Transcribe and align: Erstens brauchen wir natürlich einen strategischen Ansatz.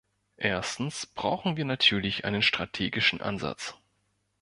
Erstens 0.37 1.05
brauchen 1.05 1.57
wir 1.57 1.65
natürlich 1.65 2.25
einen 2.25 2.41
strategischen 2.41 3.21
Ansatz. 3.21 3.75